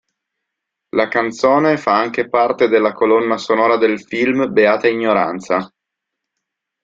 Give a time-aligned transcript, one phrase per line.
[0.95, 5.71] La canzone fa anche parte della colonna sonora del film "Beata ignoranza".